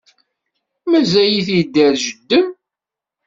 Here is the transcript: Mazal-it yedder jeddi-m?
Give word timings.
Mazal-it 0.89 1.49
yedder 1.55 1.93
jeddi-m? 2.05 2.47